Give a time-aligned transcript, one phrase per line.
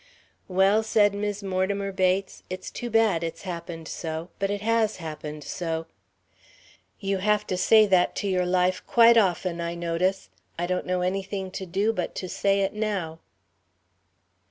[0.47, 4.31] "Well," said Mis' Mortimer Bates, "it's too bad it's happened so.
[4.39, 5.85] But it has happened so.
[6.99, 10.31] You have to say that to your life quite often, I notice.
[10.57, 13.19] I don't know anything to do but to say it now."